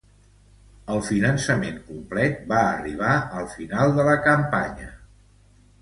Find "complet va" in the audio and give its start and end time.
1.91-2.63